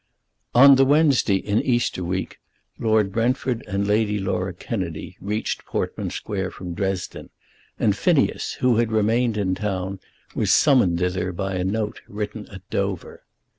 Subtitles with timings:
[0.55, 2.39] On the Wednesday in Easter week
[2.79, 7.29] Lord Brentford and Lady Laura Kennedy reached Portman Square from Dresden,
[7.77, 9.99] and Phineas, who had remained in town,
[10.33, 13.25] was summoned thither by a note written at Dover.